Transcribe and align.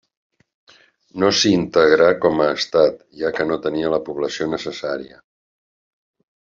No 1.23 1.29
s'hi 1.41 1.51
integrà 1.57 2.09
com 2.25 2.43
a 2.47 2.49
estat, 2.55 2.99
ja 3.23 3.33
que 3.39 3.49
no 3.53 3.61
tenia 3.69 3.95
la 3.99 4.03
població 4.11 4.51
necessària. 4.59 5.25